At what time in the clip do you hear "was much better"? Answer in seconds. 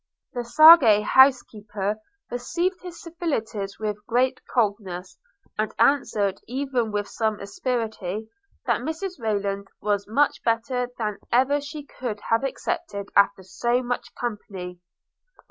9.79-10.87